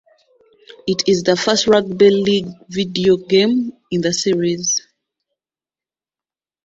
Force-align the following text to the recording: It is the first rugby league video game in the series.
It 0.87 1.07
is 1.07 1.21
the 1.21 1.37
first 1.37 1.67
rugby 1.67 2.09
league 2.09 2.47
video 2.69 3.17
game 3.17 3.71
in 3.91 4.01
the 4.01 4.11
series. 4.11 4.81